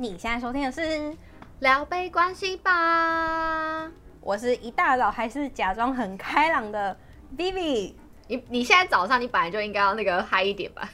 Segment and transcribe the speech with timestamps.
[0.00, 1.12] 你现在收听的是
[1.58, 6.96] 聊杯关系吧，我是一大早还是假装很开朗的
[7.36, 7.94] Vivi。
[8.28, 10.88] 你你现在早上你本来就应该要那个嗨一点吧？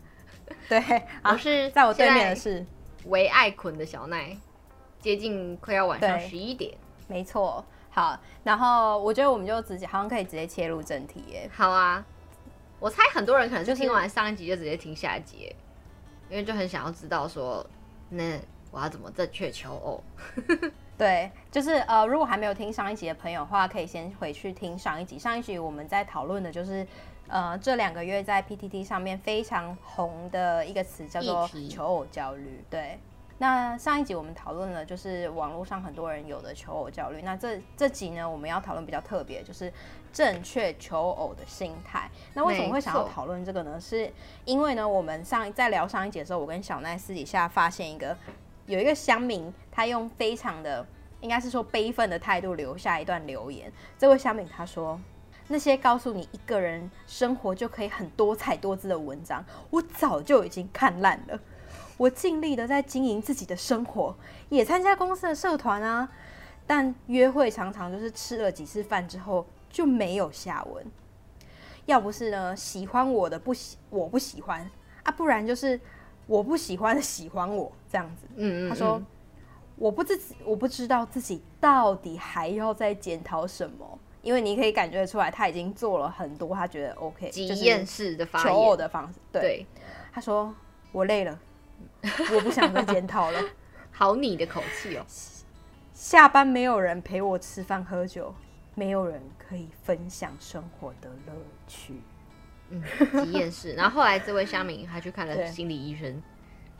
[0.68, 2.62] 对，我是在我对面的是
[3.06, 4.36] 唯爱捆的小奈，
[5.00, 6.74] 接近快要晚上十一点，
[7.08, 7.64] 没错。
[7.88, 11.48] 好，然后我觉得我们就直接好像可以直接切入正题耶。
[11.54, 12.04] 好啊，
[12.78, 15.56] 我猜很多人可能就听完上一集就直接听下一集，
[16.28, 17.66] 因为就很想要知道说。
[18.12, 18.38] 那
[18.70, 20.04] 我要怎么正确求偶？
[20.98, 25.18] 对，就是呃，如果还没有听上一集的朋友的话，可以先回去听上一集。
[25.18, 26.86] 上一集我们在讨论的就是
[27.28, 32.62] 呃，这两个月在 PTT 上面非常红的一个词叫做求偶焦虑。
[32.70, 32.98] 对。
[33.42, 37.22] 那上一集我们讨论了，就是网络上很多人有的求偶焦虑。
[37.22, 39.72] 那这这集呢，我们要讨论比较特别，就是
[40.12, 42.08] 正确求偶的心态。
[42.34, 43.80] 那为什么会想要讨论这个呢？
[43.80, 44.08] 是
[44.44, 48.16] 因为呢，我们上在聊上一集的时候，我跟小奈私底下发现一个，
[48.66, 50.86] 有一个乡民，他用非常的
[51.20, 53.72] 应该是说悲愤的态度留下一段留言。
[53.98, 55.00] 这位乡民他说
[55.48, 61.36] ：“那些告诉你一个人生活就可以很多彩多姿的文章，我早就已经看烂了。”
[62.02, 64.12] 我尽力的在经营自己的生活，
[64.48, 66.08] 也参加公司的社团啊，
[66.66, 70.84] 但约会常常就是吃了几次饭之后就没有下文。
[71.86, 74.68] 要不是呢，喜欢我的不喜我不喜欢
[75.04, 75.80] 啊，不然就是
[76.26, 78.26] 我不喜欢的喜欢我这样子。
[78.34, 79.00] 嗯，嗯，嗯，他说
[79.76, 89.20] 我不自己我不知道自己到底还要再检讨什么，因为你可以感觉出来他已经做了很多他觉得 OK 经验式的求偶的方式。
[89.30, 89.66] 对，对
[90.12, 90.52] 他说
[90.90, 91.38] 我累了。
[92.34, 93.40] 我不想再检讨了，
[93.90, 95.04] 好你的口气哦。
[95.92, 98.34] 下班没有人陪我吃饭喝酒，
[98.74, 101.32] 没有人可以分享生活的乐
[101.66, 102.00] 趣。
[102.70, 102.82] 嗯，
[103.24, 103.74] 体验是。
[103.74, 106.22] 然后后来这位乡民还去看了心理医生，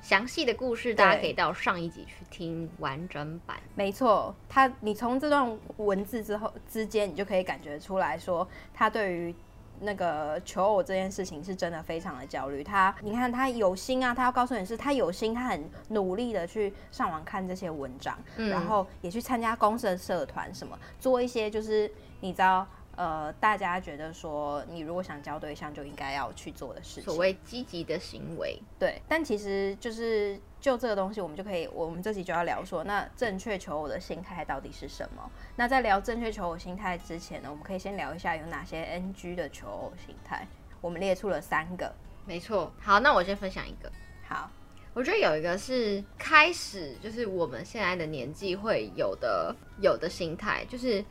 [0.00, 3.58] 详细的故事大家可以到上一集去听完整版。
[3.74, 9.34] 没错，他你从这段文字之后之间，你就可以感觉出来说他对于。
[9.82, 12.64] 那个求偶这件事情是真的非常的焦虑。
[12.64, 22.66] 他，你看他有心啊，他要告诉你是他有心，他很努力的去上网看这些文章，嗯、然后也去参加公司的社团，什么做一些就是你知道。
[22.94, 28.60] 呃，大家觉得说，你如果想交对象，就应该要去做的事情，所谓积极的行为。
[28.78, 35.30] 对，但其实就是就这个东西，我们就可以，我们这集就要聊说，那正确求偶的心态到底是什么？
[35.56, 40.46] 那在聊正确求偶心态之前呢，我们可以先聊一下有哪些 NG 的求偶心态。
[40.82, 41.90] 我们列出了三个，
[42.26, 42.70] 没错。
[42.78, 43.90] 好，那我先分享一个。
[44.28, 44.50] 好，
[44.92, 51.02] 我觉得有一个是开始，就是我们现在的年纪会有的有的心态，就是。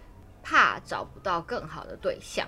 [0.43, 2.47] 怕找不到更好的对象，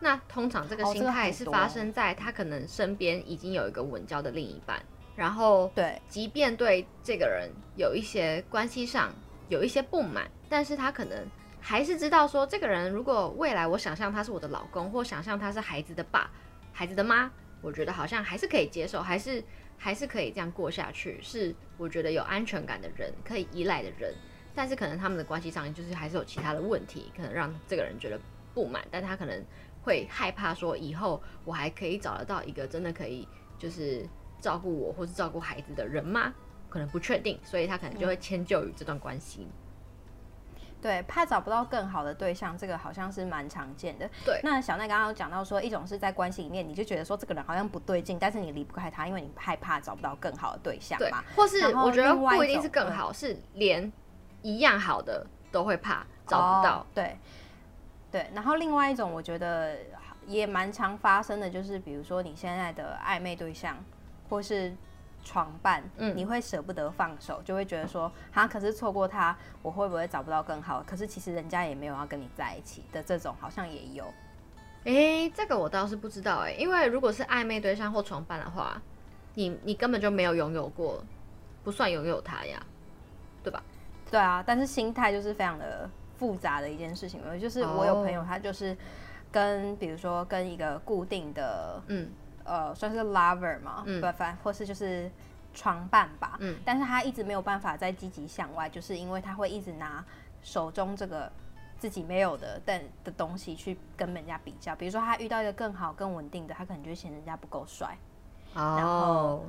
[0.00, 4.80] 那通常这个心态是发生在他可能身边已经有一个稳交的另一半，
[5.16, 9.12] 然后对，即便对这个人有一些关系上
[9.48, 11.26] 有一些不满，但是他可能
[11.60, 16.30] 还是知道说，这个人如果未来我想象他是我的老公，或想象他是孩子的爸、
[16.72, 17.30] 孩子的妈，
[17.60, 19.42] 我觉得好像还是可以接受，还是
[19.76, 24.14] 还是可以这样过下去，是我觉得有安全感的人，可以依赖的人。
[24.54, 28.20] 但是可能他们的关系上就是还是有其他的问题，可能让这个人觉得
[28.54, 29.44] 不满，但他可能
[29.82, 33.26] 会害怕说，以后我还可以找得到一个真的可以
[33.58, 34.06] 就是
[34.40, 36.32] 照顾我或是照顾孩子的人吗？
[36.68, 39.46] 可能不确定，所以他可能就会迁就于这段关系。
[40.80, 44.10] 对，怕找不到更好的对象，这个好像是蛮常见的。
[44.24, 51.22] 对，那小奈刚刚有讲到说，一种是在关系里面，你就觉得说这个人好像不对劲，但是你离不开他，因为你害怕找不到更好的对象嘛。
[51.36, 53.92] 或是我觉得不一定是更好，是连。
[54.42, 57.18] 一样好的都会怕找不到，oh, 对，
[58.10, 58.30] 对。
[58.34, 59.76] 然后另外一种我觉得
[60.26, 63.76] 也蛮常发生的，就是比如说你现在的暧昧对象
[64.28, 64.74] 或是
[65.24, 70.82] 床伴，嗯，你会舍不得放手，就会觉得说，哈，可是错过他，我会不会找不到更好？
[70.86, 74.04] 可是其实人家也没有要跟你在一起的这种，好像也有。
[74.84, 78.82] 哎、欸，这个我倒是不知道哎、欸，因为如果是暧昧对象或床伴的话，
[79.34, 81.04] 你你根本就没有拥有过，
[81.62, 82.60] 不算拥有他呀，
[83.44, 83.62] 对吧？
[84.12, 85.88] 对啊，但是心态就是非常的
[86.18, 87.18] 复杂的一件事情。
[87.40, 88.76] 就是我有朋友，他就是
[89.30, 89.78] 跟，oh.
[89.78, 92.10] 比如说跟一个固定的，嗯，
[92.44, 95.10] 呃，算是 lover 嘛，嗯，不，反或是就是
[95.54, 100.04] 床伴吧，嗯，但是他一直没有办法再积极向外，就是因为他会一直拿
[100.42, 101.32] 手中这个
[101.78, 104.76] 自己没有的但的东西去跟人家比较。
[104.76, 107.96] 比如说他遇到一个更好、更稳定的，他可能就嫌人家不够帅
[108.54, 108.78] ，oh.
[108.78, 109.46] 然后。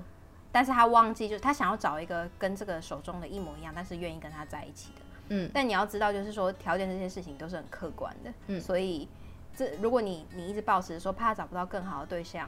[0.53, 5.01] 但是他忘记，就是他想要找一个跟这个手中的一模一样，但是愿意跟他在一起的。
[5.29, 8.31] 嗯，但你要知道，就是说条件这些事情都是很客观的。
[8.47, 9.09] 嗯，所以
[9.55, 12.47] 这如果你你一直保持说怕找不到更好的对象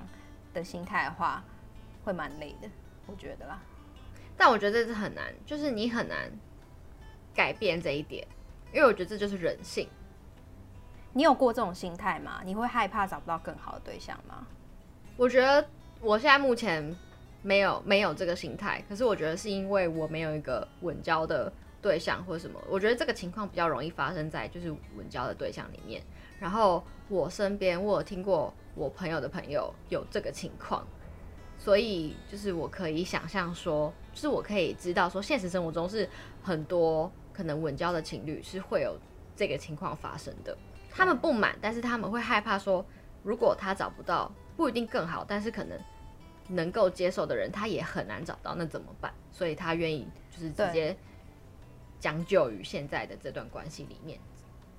[0.54, 1.44] 的心态的话，
[2.04, 2.69] 会蛮累的，
[3.07, 3.60] 我觉得啦。
[4.38, 6.31] 但我觉得这是很难，就是你很难
[7.34, 8.28] 改变这一点，
[8.72, 9.90] 因为我觉得这就是人性。
[11.13, 12.42] 你有过这种心态吗？
[12.44, 14.46] 你会害怕找不到更好的对象吗？
[15.16, 15.66] 我觉得
[16.02, 16.94] 我现在目前
[17.45, 22.59] 没有没有这个心态，可是我觉得是因为我没有一个稳交的对象或者什么。
[22.68, 26.01] 我觉得这个情况比较容易发生在就是稳交的对象里面。
[26.39, 30.88] 然后我身边我有听过我朋友的朋友有这个情况，
[31.59, 36.09] 所以就是我可以想象说，就是我可以知道说，现实生活中是
[36.42, 38.97] 很多可能稳交的情侣是会有
[39.36, 40.57] 这个情况发生的。
[40.89, 42.83] 他们不满，但是他们会害怕说，
[43.21, 45.80] 如果他找不到，不一定更好，但是可能
[46.47, 49.13] 能够接受的人，他也很难找到，那怎么办？
[49.31, 50.95] 所以他愿意就是直接
[52.00, 54.19] 将就于现在的这段关系里面。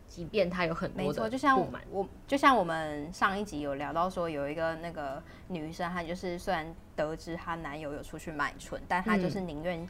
[0.09, 1.61] 即便他有很多的不满，就像
[1.91, 9.87] 我，就像我们上一集有聊到说，有一个那个女生，她就是虽然得知她男友有出去买春，但她就是宁愿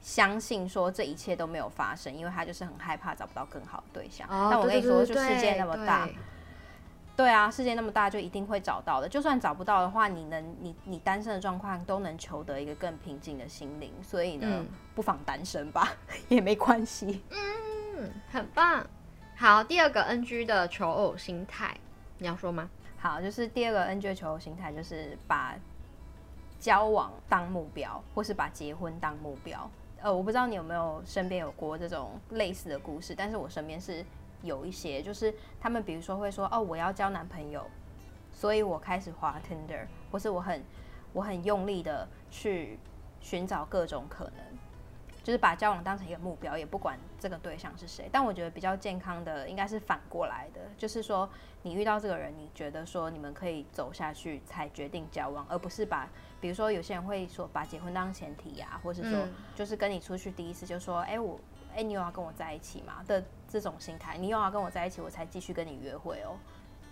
[0.00, 4.28] 相信说这一切都没有发生，因为她就是很害怕找不到更好的对象。
[4.28, 6.08] 哦、但我跟你说，就世界那么大，
[7.16, 9.08] 对，啊，世界那么大，就一定会找到的。
[9.08, 13.92] 就算找不到的话，你能，你你单身的状况都能求得一个更平静的心灵。
[14.02, 14.66] 所以呢，嗯、
[14.96, 15.92] 不妨单身吧，
[16.28, 17.22] 也没关系。
[17.30, 18.84] 嗯，很棒。
[19.36, 21.76] 好，第二个 NG 的求偶心态，
[22.18, 22.68] 你要说吗？
[22.98, 25.54] 好，就是第二个 NG 的求偶心态，就是把
[26.58, 29.70] 交往当目标，或是把结婚当目标。
[30.02, 34.04] 呃，我不知道你有没有身边有过这种类似的故事，但是我身边是
[34.44, 37.66] 有一些，就是他们比如说会说，哦，我要交男朋友，
[38.32, 40.62] 所以我开始滑 Tinder，或是我很
[41.12, 42.78] 我很用力的去
[43.20, 44.34] 寻找各种可能。
[45.22, 48.10] 就是把交往当成一个目标，也不管这个对象是谁。
[48.12, 51.26] 但我觉得比较健康的应该是反过来的，就是说
[51.62, 56.06] 你遇到这个人，你觉得说你们可以走下去才决定交往，而不是把，
[56.42, 61.40] 比如说有些人会说把结婚当前提呀、啊，或是说就是跟你出去第一次就说，哎、欸、我，
[61.74, 66.36] 哎、欸、你有要跟我在一起吗的这种心态，你有要跟我在一起我才继续跟你约会哦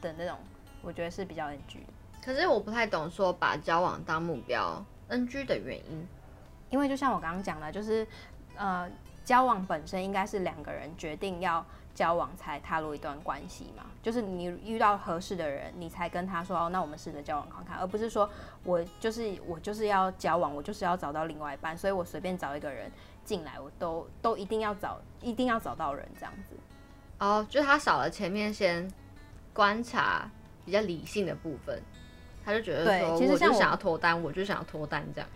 [0.01, 0.37] 的那种，
[0.83, 1.79] 我觉得是比较 NG。
[2.25, 6.07] 可是我不太懂说把交往当目标 NG 的原因。
[6.71, 8.07] 因为就像我刚刚讲的，就是，
[8.57, 8.91] 呃，
[9.27, 11.63] 交往本身应该是两个人决定要
[11.95, 13.85] 交往才踏入一段关系嘛。
[14.03, 18.27] 就是你遇到合适的人，你才跟他说哦，那我们试着交往看看，而不是说
[18.65, 22.91] 我就是我就是要交往，我就是要找到另外一半，所以我随便找一个人
[23.25, 26.57] 进来，我都都一定要找，一定要找到人这样子。
[27.19, 28.91] 哦，就他少了前面先
[29.53, 30.31] 观察
[30.65, 31.81] 比较理性的部分，
[32.45, 35.29] 他就觉得说，其实我就想要脱单，我就想要脱单这样。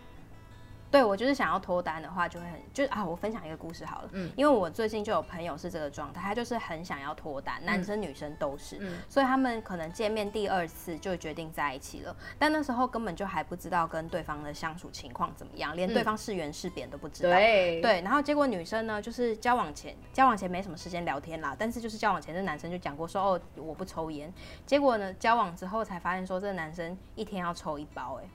[0.96, 24.32] 对，我就是想要脱单的话，就会很就啊，我分享一个故事好了，嗯，因为我最近就有朋友是这个状态，他就是很想要脱单，男生女生都是，嗯，所以他们可能见面第二次就决定在一起了，但那时候根本就还不知道跟对方的相处情况怎么样，连对方是圆是扁都不知道，对，对，然后结果女生呢，就是交往前交往前没什么时间聊天啦，但是就是交往前这男生就讲过说哦，我不抽烟，
[24.64, 28.28] 结果呢交往之后才发现说这个男生一天要抽一包，哎，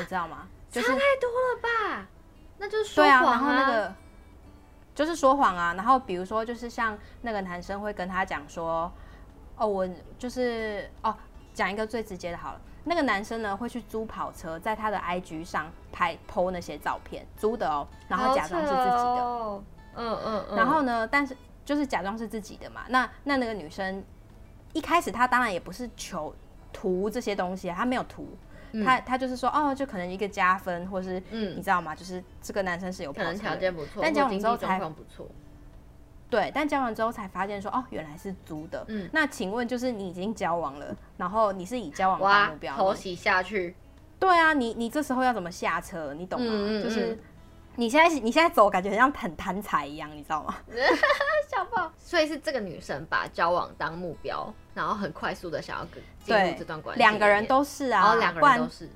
[0.00, 0.48] 你知道吗？
[0.74, 2.08] 就是、差太多了吧？
[2.58, 3.30] 那就是说谎啊，对啊。
[3.30, 3.94] 然后那个
[4.94, 5.74] 就是说谎啊。
[5.74, 8.90] 然后比如说，就是像那个男生会跟他讲说
[9.56, 9.88] ：“哦，我
[10.18, 11.14] 就是哦，
[11.52, 12.60] 讲一个最直接的好了。
[12.84, 18.92] 那个男生呢会去租跑车，在他的 IG 上拍 po 那些照片，租的哦，然后假装是自己的。
[18.92, 19.64] 哦、
[19.94, 20.56] 嗯嗯嗯。
[20.56, 22.82] 然后呢，但是就是假装是自己的嘛。
[22.88, 24.04] 那那那个女生
[24.72, 26.34] 一开始她当然也不是求
[26.72, 28.28] 图这些东西，她没有图。
[28.82, 31.94] 他他就是说哦，就可能一个加分，或是嗯，你知道吗？
[31.94, 35.28] 就是这个男生是有可能条件不错，但交往之后才不错。
[36.30, 38.84] 对，但交往之后才发现说哦，原来是租的。
[38.88, 43.76] 嗯，那请问就是你已经交往了，然后你是以交往为目标，投洗下去。
[44.18, 46.14] 对啊，你你这时候要怎么下车？
[46.14, 46.50] 你懂吗？
[46.50, 47.16] 嗯、就是
[47.76, 50.54] 你现在你现在走，感觉很像很贪财一样，你知道吗？
[51.48, 55.84] 小宝，所以是这个女生把交往当目标，然后很快速的想要
[56.24, 56.98] 进入这段关系。
[56.98, 58.88] 两个人都是啊，哦，两个人都是，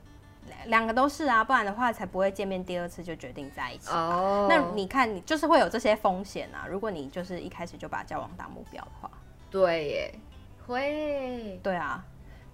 [0.66, 3.90] 两个都是啊，不然的话才不会见面第二次就决定在一起。
[3.90, 6.66] 哦，那你看，你就是会有这些风险啊。
[6.68, 9.10] 如果你就是一开始就把交往当目标的话，
[9.50, 10.14] 对耶，
[10.66, 12.04] 会，对啊，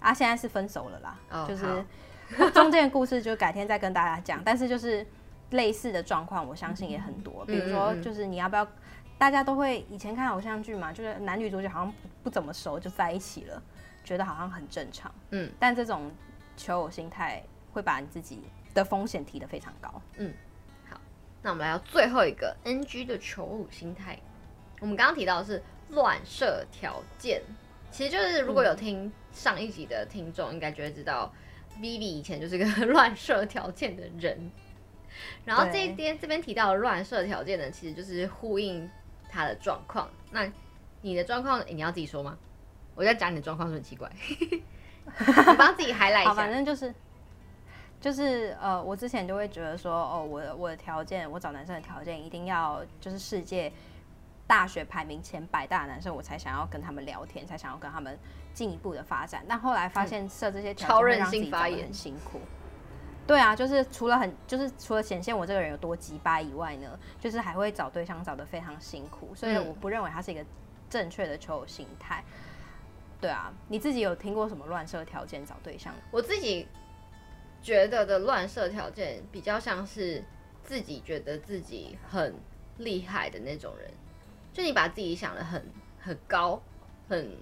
[0.00, 1.84] 啊，现在是分手了啦，哦、就是
[2.50, 4.42] 中间的故事就改天再跟大家讲。
[4.44, 5.06] 但是就是
[5.50, 7.44] 类似的状况，我相信也很多。
[7.44, 8.66] 比如说，就是你要不要？
[9.16, 13.62] 大家都会以前看偶像剧嘛，就是男女主角好像不不怎么熟就在一起了，
[14.02, 15.14] 觉得好像很正常。
[15.30, 16.10] 嗯，但这种
[16.56, 17.40] 求偶心态
[17.72, 18.42] 会把你自己
[18.74, 20.02] 的风险提得非常高。
[20.16, 20.34] 嗯，
[20.90, 21.00] 好，
[21.42, 24.18] 那我们来到最后一个 NG 的求偶心态。
[24.80, 27.40] 我们刚刚提到的是乱设条件，
[27.92, 31.32] 其实就是如果有听上一集的听众，应该就会知道
[31.78, 34.50] ，Vivi 以前就是个 乱设条件的人。
[35.44, 38.90] 然后这一边这边提到的乱设条件呢，其实就是呼应
[39.28, 40.08] 他的状况。
[40.30, 40.50] 那
[41.02, 42.36] 你的状况，欸，你要自己说吗？
[42.94, 44.62] 我在讲你的状况是很奇怪， 你
[45.58, 46.34] 帮自己 highlight 一下。
[46.34, 46.94] 反正就是
[48.00, 53.72] 就是呃，我之前就会觉得说，哦，我的我的条件，我找男生的条件一定要就是世界
[54.46, 58.18] 大学排名前百大的男生，我才想要跟他们聊天，才想要跟他们
[58.52, 59.44] 进一步的发展。
[59.48, 62.40] 但后来发现设这些条件会让自己找得很辛苦。
[63.26, 69.34] 对啊，就是除了很就是除了显现我这个人有多鸡巴以外呢，就是还会找对象找的非常辛苦。
[69.34, 70.44] 所以我不认为他是一个
[70.90, 72.22] 正确的求偶心态。
[73.20, 75.94] 对啊，你自己有听过什么乱设条件找对象？
[76.10, 76.68] 我自己
[77.62, 80.22] 觉得的乱设条件比较像是
[80.62, 82.34] 自己觉得自己很
[82.76, 83.90] 厉害的那种人，
[84.52, 85.64] 就你把自己想的很
[85.98, 86.60] 很高、
[87.08, 87.34] 很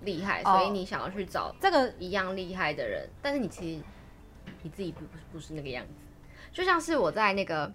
[0.00, 3.84] 厉害，所以你想要去找这个一样厉害的人，但是你其实
[4.62, 5.92] 你自己不不是那个样子。
[6.52, 7.72] 就像是我在那个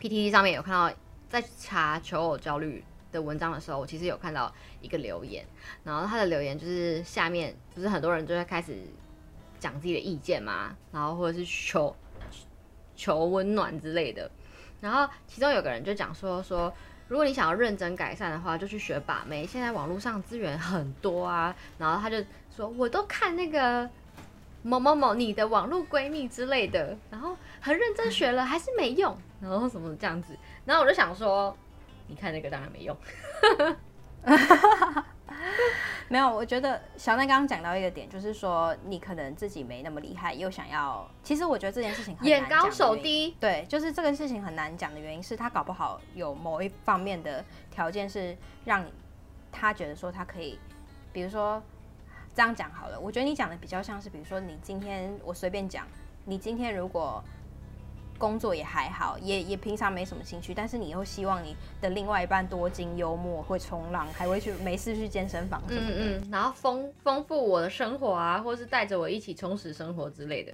[0.00, 0.96] PTT 上面有看到，
[1.28, 5.44] 在查求偶焦虑的文章的时候，我其实有看到一个留言，
[5.84, 8.78] 然后他的留言就是下面不是很多人就会开始
[9.58, 11.94] 讲自己的意见嘛，然后或者是求
[12.96, 14.30] 求温暖之类的，
[14.80, 16.72] 然后其中有个人就讲说说，
[17.08, 23.88] 如果你想要认真改善的话，就去学把妹，现在网络上资源很多啊，然后他就说我都看那个
[24.62, 31.56] 某某某你的网络闺蜜之类的，然后很认真学了还是没用， 然后什么这样子，然后我就想说。
[32.12, 32.96] 你看那个当然没用，
[36.08, 36.28] 没有。
[36.28, 41.08] 我觉得小奈刚刚讲到一个点，就是说你可能自己没那么厉害，又想要。
[41.22, 43.36] 其实我觉得这件事情很，眼高手低。
[43.38, 48.84] 对，就是这个事情很难讲的原因是他搞不好有某一方面的条件是让
[49.52, 50.58] 他觉得说他可以，
[51.12, 51.62] 比如说
[52.34, 52.98] 这样讲好了。
[52.98, 55.86] 我觉得你讲的比较像是，比如说你今天我随便讲，
[56.24, 57.22] 你今天如果。
[58.20, 70.52] 工作也还好，也也平常没什么兴趣，但是你又希望你的另外一半多金幽默，会冲浪，还会去没事去健身房什么的，嗯嗯，然后丰丰富我的生活啊，或是带着我一起充实生活之类的，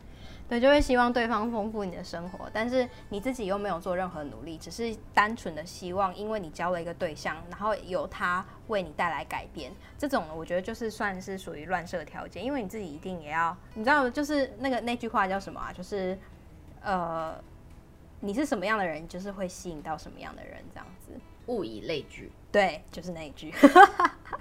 [0.48, 15.72] 对，就会希望对方丰富你的生活，但是你自己又没有做任何努力，只是单纯的希望，因为你交了一个对象，然后由他为你带来改变，这种我觉得就是算是属于乱设条件，因为你自己一定也要，你知道，就是那个那句话叫什么啊？
[15.72, 16.18] 就是
[16.82, 17.34] 呃。
[18.20, 21.12] 你是什么样的人，就是会吸引到什么样的人，这样子。
[21.48, 23.52] 物以类聚，对，就是那一句。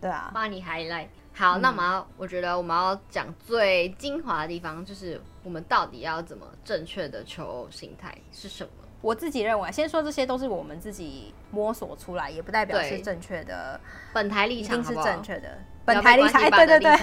[0.00, 1.08] 对啊，帮你 highlight。
[1.34, 8.70] 好，嗯、那我们要，我觉得我们要讲最精华的地方，就是我们到底要怎么正确的求偶心态是什么？
[9.00, 13.78] 我自己认为，先说这些都是我们自己摸索出来，也不代表是正确的。
[14.12, 15.58] 本台立场是正确的。
[15.84, 16.96] 本台立场，哎，对对对。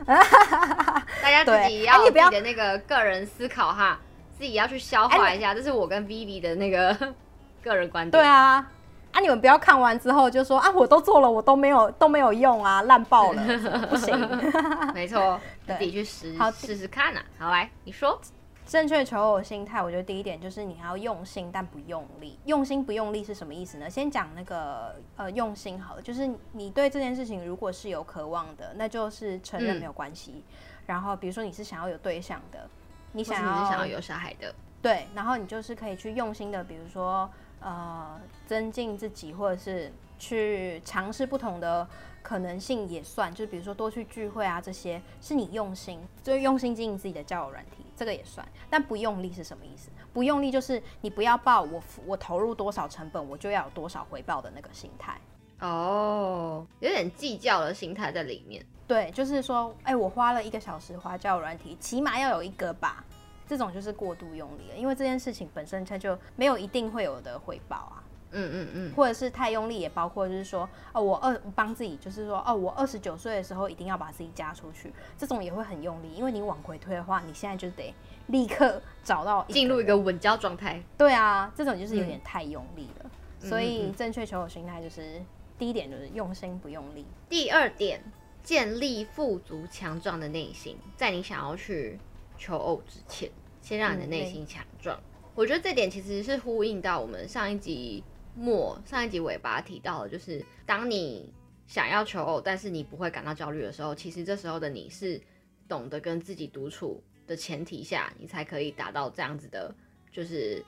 [0.06, 3.98] 大家自己要自己的那个个人思考哈。
[4.38, 6.96] 自己要去消化一下，这是我跟 Vivi 的那个
[7.62, 8.12] 个人观点。
[8.12, 8.66] 对啊，
[9.12, 13.42] 啊，你们不要看完之后就说啊，我都做了，我都没有都没有用啊，烂爆了，
[13.90, 14.16] 不行。
[14.94, 17.22] 没错，自己去试试试看啊。
[17.38, 18.20] 好，来，你说
[18.66, 22.38] 正确求偶心态，我觉得第一点就是你要用心但不用力。
[22.44, 23.90] 用心不用力是什么意思呢？
[23.90, 30.34] 先讲那个呃用心好了，就是你对这件事情如果是有渴望的，那就是承认没有关系。
[30.36, 30.44] 嗯、
[30.86, 32.68] 然后比如说你是想要有对象的。
[33.12, 37.28] 你想要，你是想要有小孩的，对，然后你就是可以去用心的，比如说
[37.60, 41.86] 呃，增进自己，或者是去尝试不同的
[42.22, 48.46] 可能性也算，就是比如说多去聚会啊，这些是你用心，就是用心经营自己的交友软体，这个也算。
[48.68, 49.90] 但不用力是什么意思？
[50.12, 55.20] 不用力就是你不要抱我我投入多少成本，我就要有多少回报的那个心态。
[55.60, 58.64] 哦，有点计较的心态在里面。
[58.86, 63.04] 对，就是说，哎、欸，我花了一个小时花交友软体，起码要有一个吧。
[63.50, 68.04] 这种就是过度用力了，因为这件事情本身它就没有一定会有的回报啊。
[68.30, 68.94] 嗯嗯嗯。
[68.94, 77.92] 或者是太用力，也包括就是说，哦，我二帮自己，就是说，哦，我二十九岁的时候一定要把自己嫁出去，这种也会很用力，因为你往回推的话，你现在就得
[78.28, 80.80] 立刻找到进入一个稳交状态。
[80.96, 83.10] 对啊，这种就是有点太用力了。
[83.42, 85.20] 嗯、所以正确求偶心态就是
[85.58, 87.04] 第一点就是用心不用力。
[87.28, 88.00] 第二点。
[88.42, 92.00] 建立富足强壮的内心，在你想要去
[92.40, 93.30] 求偶之前，
[93.60, 94.96] 先让你的内心强壮。
[94.96, 98.02] 嗯、我觉得这点其实是呼应到我们上一集
[98.34, 101.30] 末、上一集尾巴提到的，就是当你
[101.66, 105.20] 想要求偶，但是你不会感到焦虑的时候，其实这时候的你是
[105.68, 109.72] 懂得跟自己独处的前提下，你才可以达到这样子的，
[110.10, 110.64] 就是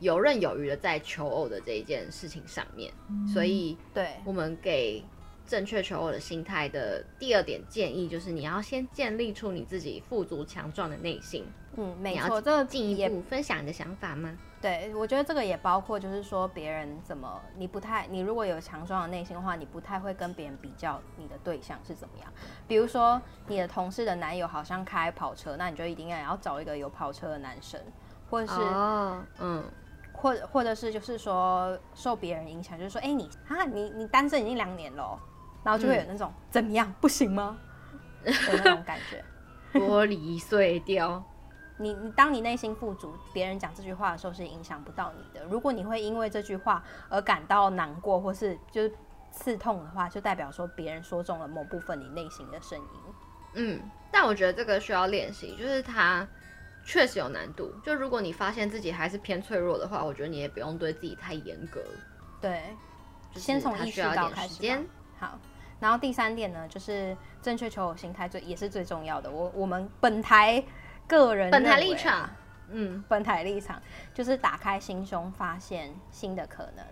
[0.00, 2.92] 游刃有余的在求偶的这一件事情上面。
[3.08, 5.02] 嗯、所以，对，我们给。
[5.46, 11.46] 正确求偶的心态的第二点建议就是，你要先建立出你自己富足强壮的内心。
[11.76, 14.36] 嗯，没错，这个进一步分享你的想法吗？
[14.62, 22.32] 对，我觉得这个也包括，就是说别人怎么，你不太，你如果有强壮的内心的话，你不太会跟别人比较你的对象是怎么样。
[22.66, 27.78] 比如说你的同事的男友好像开跑车，那你就一定要要找一个有跑车的男生，
[28.30, 29.64] 或者是，哦、嗯，
[30.12, 35.20] 或或者是就是说受别人影响，就是说，哎，你啊，你你单身已经两年了，
[35.64, 37.58] 然后就会有那种、嗯、怎么样，不行吗？
[38.22, 38.32] 的
[38.64, 39.24] 那种感觉，
[39.72, 41.22] 玻璃碎掉。
[41.76, 45.44] 你你当你内心富足，别人讲这句话的时候是影响不到你的。
[45.46, 48.92] 如果你会因为这句话而感到难过，或是就是
[49.32, 52.86] 刺痛的话，就代表说别人说中了某部分你内心的声音。
[53.54, 53.80] 嗯，
[54.12, 56.26] 但我觉得这个需要练习，就是它
[56.84, 57.74] 确实有难度。
[57.82, 61.82] 就如果你发现自己还是偏脆弱的话，我觉得你也不用对自己太严格。
[62.40, 62.62] 对，
[63.34, 64.62] 先从意识到开始。
[65.18, 65.38] 好，
[65.80, 69.30] 然后第三点呢，就是正确求偶心态最也是最重要的。
[69.30, 70.64] 我我们本台。
[71.06, 72.30] 个人、啊、本台立场，
[72.70, 73.78] 嗯，本台立场
[74.14, 76.82] 就是打开心胸，发现新的可能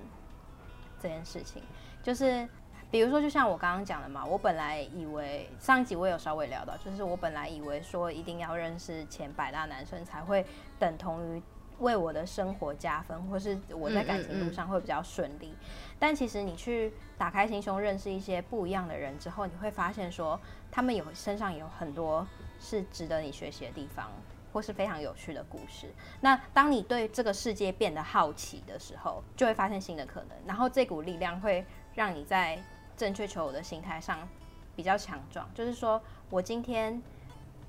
[1.00, 1.62] 这件事情。
[2.02, 2.46] 就是
[2.90, 10.44] 比如说，就像我刚刚讲的嘛，我本来以为上一集我有稍微聊到，就是我本来以为说一定要认识前百大男生才会
[10.78, 11.42] 等同于
[11.82, 15.48] 为我的生活加分，或是我在感情路上会比较顺利。
[15.48, 15.96] 嗯嗯嗯。
[15.98, 22.26] 但其实你去打开心胸，认识一些不一样的人之后，你会发现说他们有身上有很多。
[22.64, 24.08] 是值得你学习的地方，
[24.52, 25.92] 或是非常有趣的故事。
[26.20, 30.28] 那当你对这个世界变得好奇的时候，就会发现新的可能。
[30.46, 32.62] 然后这股力量会让你在
[32.96, 34.28] 正确求偶的心态上
[34.76, 35.44] 比较强壮。
[35.52, 37.02] 就是说我今天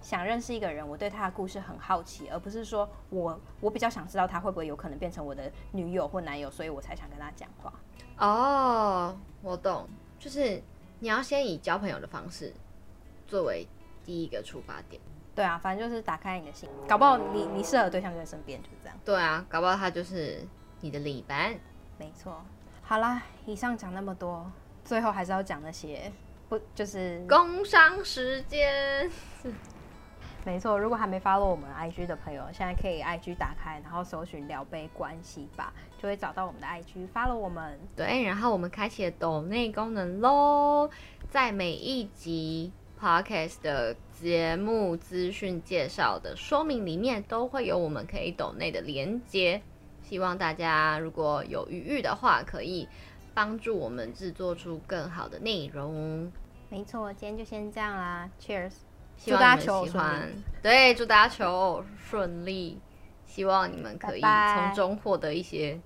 [0.03, 7.73] 想认识一个人，我对他的故事很好奇，而不是说我我比较想知道他会不会有可能变成我的女友或男友，所以我才想跟他讲话。
[8.19, 10.61] 哦，我懂，就是
[10.99, 12.53] 你要先以交朋友的方式
[13.25, 13.67] 作为。
[14.05, 15.01] 第一个出发点，
[15.33, 18.99] 对啊，反正就是打开你的心，搞不好你你适合的对象就在身边，就是这样。
[19.05, 20.45] 对啊，搞不好他就是
[20.81, 21.57] 你的另一半。
[21.97, 22.43] 没错。
[22.81, 24.51] 好啦，以上讲那么多，
[24.83, 26.11] 最后还是要讲那些，
[26.49, 29.09] 不就是工伤时间？
[30.45, 37.79] 没错，如果还没 follow 我们 IG 的朋友，现在可以 IG 打开，然后搜寻聊杯关系吧，就会找到我们的 IG follow 我们。
[37.95, 40.89] 对，然后我们开启了抖内功能喽，
[41.29, 42.71] 在每一集。
[43.01, 49.61] Podcast 的节目资讯介绍的说明里面都会有我们可以抖内的连接，
[50.01, 52.87] 希望大家如果有余裕的话，可以
[53.33, 56.31] 帮助我们制作出更好的内容。
[56.69, 58.71] 没错，今天就先这样啦，Cheers！
[59.17, 62.79] 希望你们喜欢，对，祝大家求偶顺利，
[63.25, 65.79] 希望你们可以从中获得一些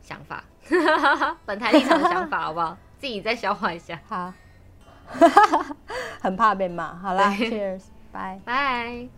[0.00, 0.44] 想法，
[1.46, 2.76] 本台立场的想法，好不好？
[2.98, 4.00] 自己再消化一下。
[4.06, 4.32] 好。
[6.22, 6.94] 很怕被骂。
[6.94, 9.08] 好啦，Cheers，拜拜。